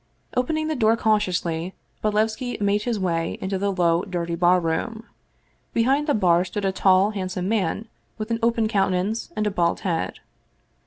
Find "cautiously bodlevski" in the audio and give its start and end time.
0.97-2.59